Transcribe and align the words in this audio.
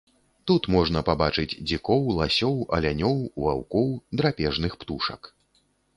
Тут 0.51 0.63
можна 0.75 1.01
пабачыць 1.09 1.57
дзікоў, 1.69 2.01
ласёў, 2.21 2.57
алянёў, 2.79 3.15
ваўкоў, 3.45 3.87
драпежных 4.23 4.73
птушак. 4.83 5.21